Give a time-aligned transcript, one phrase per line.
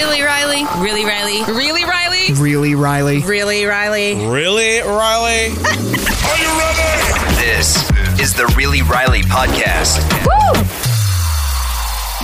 [0.00, 0.64] Really, Riley?
[0.78, 1.44] Really, Riley?
[1.44, 2.32] Really, Riley?
[2.32, 3.20] Really, Riley?
[3.20, 4.14] Really, Riley?
[4.14, 5.48] Really, Riley?
[5.50, 7.36] Are you ready?
[7.36, 7.76] This
[8.18, 10.00] is the Really Riley podcast.
[10.24, 10.62] Woo!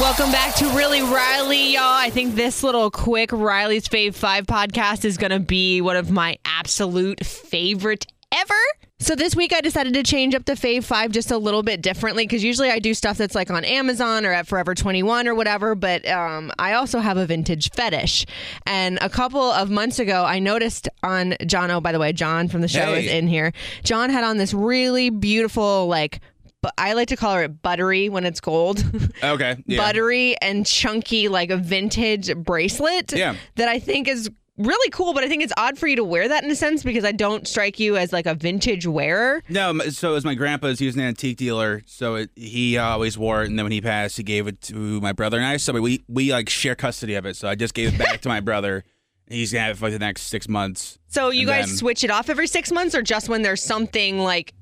[0.02, 1.82] Welcome back to Really Riley, y'all.
[1.82, 6.10] I think this little quick Riley's Fave 5 podcast is going to be one of
[6.10, 8.06] my absolute favorite
[8.50, 8.60] ever.
[8.98, 11.82] So this week I decided to change up the Fave 5 just a little bit
[11.82, 15.34] differently because usually I do stuff that's like on Amazon or at Forever 21 or
[15.34, 18.24] whatever, but um, I also have a vintage fetish.
[18.66, 22.48] And a couple of months ago, I noticed on John, oh, by the way, John
[22.48, 23.04] from the show Hey.
[23.06, 23.52] is in here.
[23.84, 26.20] John had on this really beautiful, like,
[26.62, 28.82] bu- I like to call it buttery when it's gold.
[29.22, 29.56] Okay.
[29.66, 29.78] Yeah.
[29.78, 33.34] buttery and chunky like a vintage bracelet Yeah.
[33.56, 36.28] that I think is really cool, but I think it's odd for you to wear
[36.28, 39.42] that in a sense because I don't strike you as like a vintage wearer.
[39.48, 40.78] No, so it was my grandpa's.
[40.78, 43.48] He was an antique dealer, so it, he uh, always wore it.
[43.48, 45.56] And then when he passed, he gave it to my brother and I.
[45.58, 47.36] So we we like share custody of it.
[47.36, 48.84] So I just gave it back to my brother.
[49.28, 50.98] He's gonna have it for the next six months.
[51.08, 53.62] So you And guys then- switch it off every six months or just when there's
[53.62, 54.52] something like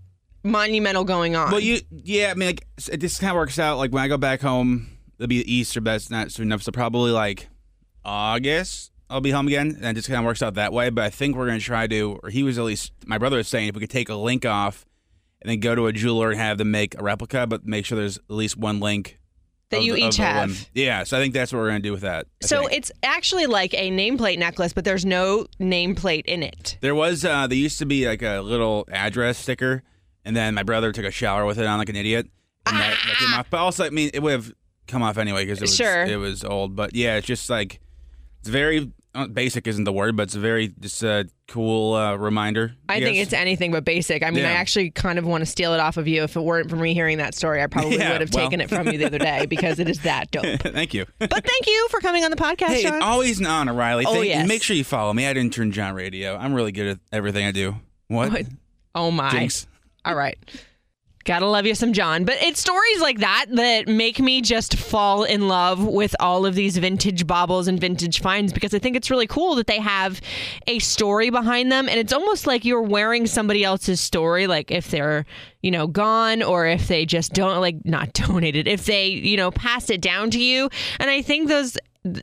[0.42, 1.50] monumental going on?
[1.50, 3.78] Well, you yeah, I mean, like it just kind of works out.
[3.78, 6.62] Like when I go back home, it'll be Easter, but it's not soon enough.
[6.62, 7.48] So probably like
[8.04, 10.90] August, I'll be home again, and it just kind of works out that way.
[10.90, 13.48] But I think we're gonna try to, or he was at least my brother was
[13.48, 14.84] saying, if we could take a link off
[15.42, 17.98] and then go to a jeweler and have them make a replica, but make sure
[17.98, 19.18] there's at least one link
[19.68, 20.48] That of you each have.
[20.48, 20.56] one.
[20.72, 22.26] Yeah, so I think that's what we're gonna do with that.
[22.42, 22.72] I so think.
[22.72, 26.78] it's actually like a nameplate necklace, but there's no nameplate in it.
[26.80, 29.82] There was uh there used to be like a little address sticker,
[30.24, 32.26] and then my brother took a shower with it on like an idiot,
[32.66, 33.50] and that, that came off.
[33.50, 34.52] But also, I mean, it would have
[34.86, 36.04] come off anyway because it was Sure.
[36.04, 36.74] it was old.
[36.74, 37.80] But yeah, it's just like
[38.44, 42.14] it's very uh, basic isn't the word, but it's a very just a cool uh,
[42.16, 42.74] reminder.
[42.90, 44.22] I think it's anything but basic.
[44.22, 46.24] I mean, I actually kind of want to steal it off of you.
[46.24, 48.44] If it weren't for me hearing that story, I probably Yeah, would have well.
[48.44, 50.60] taken it from you the other day because it is that dope.
[50.60, 51.06] Thank you.
[51.18, 54.04] But thank you for coming on the podcast, hey, always an honor, Riley.
[54.06, 54.46] Oh, Thank- yes.
[54.46, 56.36] Make sure you follow me at Intern John Radio.
[56.36, 57.76] I'm really good at everything I do.
[58.08, 58.30] What?
[58.30, 58.46] What?
[58.94, 59.30] oh my.
[59.30, 59.66] Jinx.
[60.04, 60.36] All right.
[61.24, 62.24] Gotta love you some John.
[62.24, 66.54] But it's stories like that that make me just fall in love with all of
[66.54, 70.20] these vintage baubles and vintage finds because I think it's really cool that they have
[70.66, 71.88] a story behind them.
[71.88, 75.24] And it's almost like you're wearing somebody else's story, like if they're,
[75.62, 79.50] you know, gone or if they just don't, like, not donated, if they, you know,
[79.50, 80.68] passed it down to you.
[81.00, 81.78] And I think those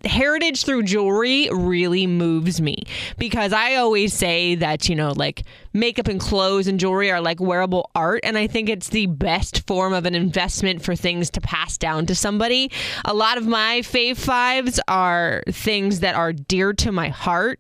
[0.06, 2.84] heritage through jewelry really moves me
[3.18, 5.44] because I always say that, you know, like
[5.74, 8.22] makeup and clothes and jewelry are like wearable art.
[8.24, 12.06] And I think it's the best form of an investment for things to pass down
[12.08, 12.72] to somebody.
[13.06, 17.60] A lot of my fave fives are things that are dear to my heart.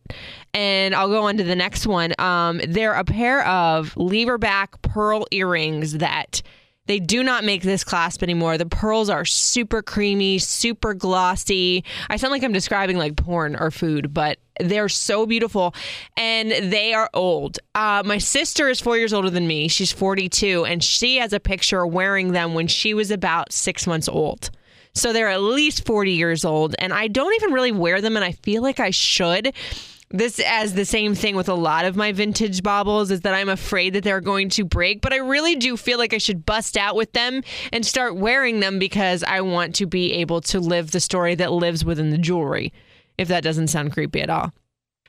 [0.53, 2.13] And I'll go on to the next one.
[2.19, 6.43] Um, they're a pair of lever back pearl earrings that.
[6.87, 8.57] They do not make this clasp anymore.
[8.57, 11.83] The pearls are super creamy, super glossy.
[12.09, 15.75] I sound like I'm describing like porn or food, but they're so beautiful
[16.17, 17.59] and they are old.
[17.75, 19.67] Uh, my sister is four years older than me.
[19.67, 24.09] She's 42, and she has a picture wearing them when she was about six months
[24.09, 24.49] old.
[24.93, 28.25] So they're at least 40 years old, and I don't even really wear them, and
[28.25, 29.53] I feel like I should.
[30.13, 33.49] This as the same thing with a lot of my vintage baubles is that I'm
[33.49, 36.75] afraid that they're going to break, but I really do feel like I should bust
[36.75, 37.41] out with them
[37.71, 41.51] and start wearing them because I want to be able to live the story that
[41.51, 42.73] lives within the jewelry.
[43.17, 44.51] If that doesn't sound creepy at all.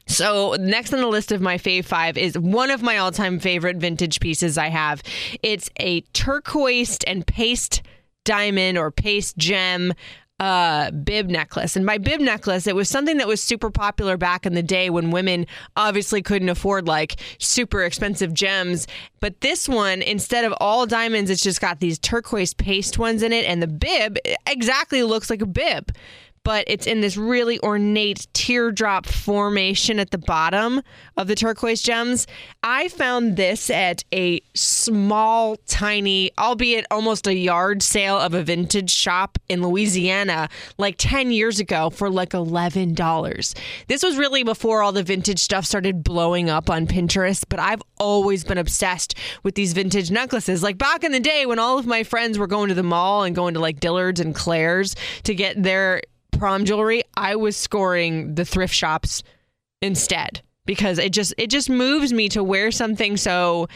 [0.06, 3.38] So, next on the list of my fave five is one of my all time
[3.38, 5.02] favorite vintage pieces I have.
[5.42, 7.82] It's a turquoise and paste
[8.24, 9.93] diamond or paste gem
[10.43, 11.77] uh, bib necklace.
[11.77, 14.91] And by bib necklace, it was something that was super popular back in the day
[14.91, 15.47] when women
[15.77, 18.89] obviously couldn't afford like super expensive gems.
[19.21, 23.33] But this one, instead of all diamonds, it's just got these turquoise paste ones in
[23.33, 23.44] it.
[23.44, 25.93] And the bib exactly looks like a bib
[26.44, 30.83] but it's in this really ornate teardrop formation at the bottom
[31.17, 32.27] of the turquoise gems.
[32.62, 38.91] I found this at a small, tiny, albeit almost a yard sale of a vintage
[38.91, 40.49] shop in Louisiana
[40.79, 43.55] like 10 years ago for like $11.
[43.89, 47.83] This was really before all the vintage stuff started blowing up on Pinterest, but I've
[47.99, 50.62] always been obsessed with these vintage necklaces.
[50.62, 53.23] Like back in the day when all of my friends were going to the mall
[53.23, 56.03] and going to like Dillard's and Claire's to get their
[56.43, 59.23] prom jewelry, I was scoring the thrift shops
[59.81, 63.69] instead because it just it just moves me to wear something so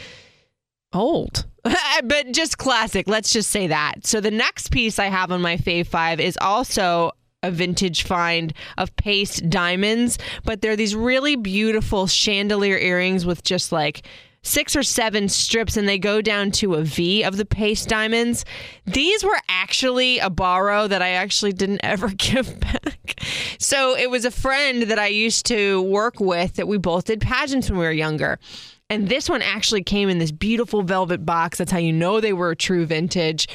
[0.93, 1.47] old.
[2.05, 3.07] but just classic.
[3.07, 4.05] Let's just say that.
[4.05, 7.13] So the next piece I have on my fave 5 is also
[7.45, 13.71] a vintage find of paste diamonds, but they're these really beautiful chandelier earrings with just
[13.71, 14.05] like
[14.47, 18.45] six or seven strips and they go down to a V of the paste diamonds.
[18.87, 23.21] These were actually a borrow that I actually didn't ever give back.
[23.59, 27.21] So it was a friend that I used to work with that we both did
[27.21, 28.39] pageants when we were younger.
[28.89, 31.59] And this one actually came in this beautiful velvet box.
[31.59, 33.49] That's how you know they were a true vintage.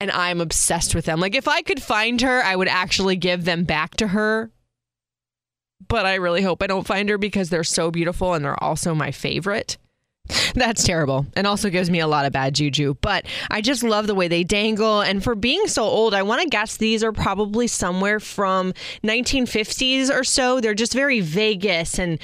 [0.00, 1.20] And I'm obsessed with them.
[1.20, 4.50] Like, if I could find her, I would actually give them back to her.
[5.88, 8.94] But I really hope I don't find her because they're so beautiful and they're also
[8.94, 9.78] my favorite.
[10.54, 12.94] That's terrible and also gives me a lot of bad juju.
[13.00, 15.00] But I just love the way they dangle.
[15.00, 18.72] And for being so old, I want to guess these are probably somewhere from
[19.02, 20.60] 1950s or so.
[20.60, 22.18] They're just very Vegas and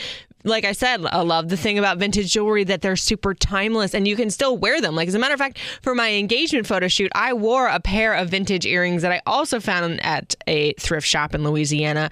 [0.46, 4.06] like I said, I love the thing about vintage jewelry that they're super timeless and
[4.06, 4.94] you can still wear them.
[4.94, 8.12] Like, as a matter of fact, for my engagement photo shoot, I wore a pair
[8.12, 12.10] of vintage earrings that I also found at a thrift shop in Louisiana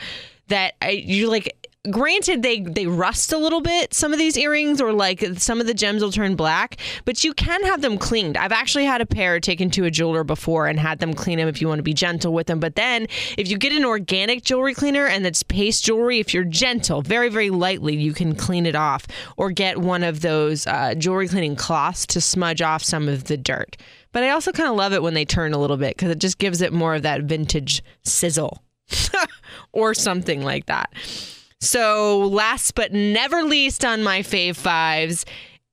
[0.48, 4.80] that I you like granted they they rust a little bit some of these earrings
[4.80, 8.36] or like some of the gems will turn black but you can have them cleaned.
[8.36, 11.48] I've actually had a pair taken to a jeweler before and had them clean them
[11.48, 14.44] if you want to be gentle with them but then if you get an organic
[14.44, 18.64] jewelry cleaner and it's paste jewelry if you're gentle very very lightly you can clean
[18.64, 23.08] it off or get one of those uh, jewelry cleaning cloths to smudge off some
[23.08, 23.76] of the dirt.
[24.12, 26.20] But i also kind of love it when they turn a little bit because it
[26.20, 28.62] just gives it more of that vintage sizzle
[29.72, 30.92] or something like that
[31.62, 35.24] so, last but never least on my fave fives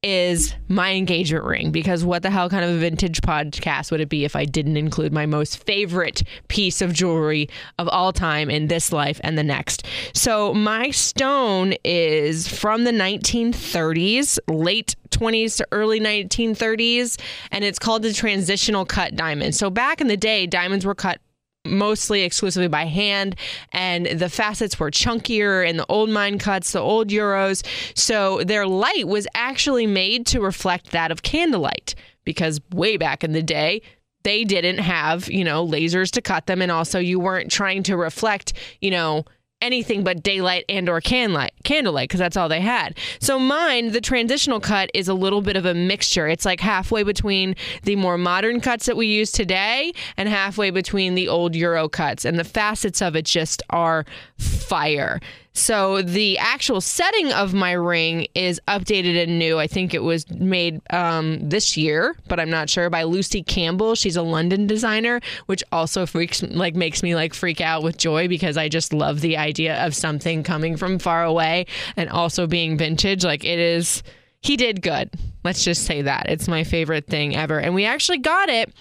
[0.04, 4.08] is my engagement ring because what the hell kind of a vintage podcast would it
[4.08, 7.50] be if I didn't include my most favorite piece of jewelry
[7.80, 9.88] of all time in this life and the next?
[10.14, 17.20] So, my stone is from the 1930s, late 20s to early 1930s,
[17.52, 19.56] and it's called the transitional cut diamond.
[19.56, 21.20] So, back in the day, diamonds were cut
[21.70, 23.36] mostly exclusively by hand
[23.72, 27.66] and the facets were chunkier in the old mine cuts the old euros.
[27.96, 33.32] So their light was actually made to reflect that of candlelight because way back in
[33.32, 33.82] the day
[34.24, 37.96] they didn't have you know lasers to cut them and also you weren't trying to
[37.96, 39.24] reflect you know
[39.62, 42.98] anything but daylight and or candlelight candlelight because that's all they had.
[43.20, 46.28] So mine the transitional cut is a little bit of a mixture.
[46.28, 51.16] It's like halfway between the more modern cuts that we use today and halfway between
[51.16, 54.06] the old euro cuts and the facets of it just are
[54.38, 55.20] fire
[55.54, 59.60] so the actual setting of my ring is updated and new.
[59.60, 63.96] I think it was made um, this year, but I'm not sure by Lucy Campbell.
[63.96, 68.28] She's a London designer, which also freaks like makes me like freak out with joy
[68.28, 71.66] because I just love the idea of something coming from far away
[71.98, 73.24] and also being vintage.
[73.24, 74.04] Like it is.
[74.42, 75.10] He did good.
[75.44, 76.28] Let's just say that.
[76.30, 77.60] It's my favorite thing ever.
[77.60, 78.74] And we actually got it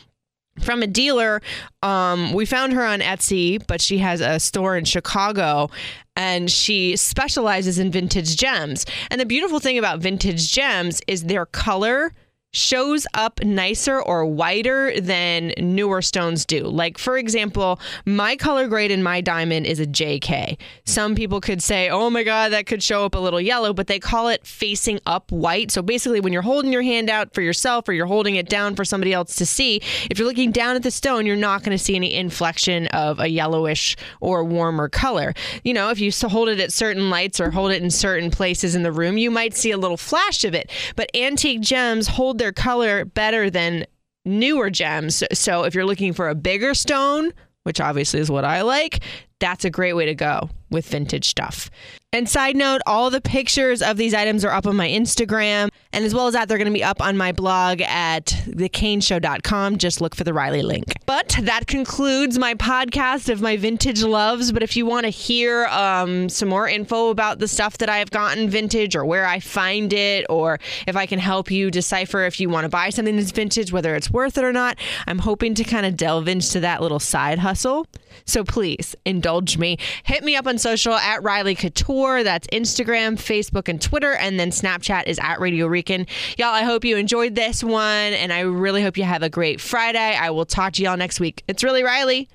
[0.63, 1.41] from a dealer.
[1.83, 5.71] Um, we found her on Etsy, but she has a store in Chicago
[6.19, 8.85] and she specializes in vintage gems.
[9.09, 12.13] And the beautiful thing about vintage gems is their color
[12.59, 16.65] shows up nicer or whiter than newer stones do.
[16.65, 20.59] Like, for example, my color grade in my diamond is a JK.
[20.85, 23.87] Some people could say, oh my God, that could show up a little yellow, but
[23.87, 25.71] they call it facing up white.
[25.71, 28.75] So basically, when you're holding your hand out for yourself or you're holding it down
[28.75, 31.77] for somebody else to see, if you're looking down at the stone, you're not going
[31.77, 35.35] to see any inflection of a yellowish or warmer color.
[35.65, 38.75] You know, if you hold it at certain lights or hold it in certain places
[38.75, 40.71] in the room, you might see a little flash of it.
[40.97, 43.87] But antique gems hold their color better than
[44.25, 45.23] newer gems.
[45.33, 47.33] So if you're looking for a bigger stone,
[47.65, 49.01] which obviously is what I like,
[49.41, 51.71] that's a great way to go with vintage stuff.
[52.11, 55.69] And side note, all the pictures of these items are up on my Instagram.
[55.93, 59.77] And as well as that, they're going to be up on my blog at thekaneshow.com.
[59.77, 60.95] Just look for the Riley link.
[61.05, 64.53] But that concludes my podcast of my vintage loves.
[64.53, 67.99] But if you want to hear um, some more info about the stuff that I
[67.99, 72.25] have gotten vintage or where I find it, or if I can help you decipher
[72.25, 75.19] if you want to buy something that's vintage, whether it's worth it or not, I'm
[75.19, 77.87] hoping to kind of delve into that little side hustle.
[78.25, 79.77] So please indulge me.
[80.05, 81.98] Hit me up on social at Riley Couture.
[81.99, 84.15] That's Instagram, Facebook, and Twitter.
[84.15, 86.07] And then Snapchat is at Radio Rican.
[86.37, 87.83] Y'all, I hope you enjoyed this one.
[87.83, 89.99] And I really hope you have a great Friday.
[90.17, 91.43] I will talk to y'all next week.
[91.49, 92.29] It's really Riley.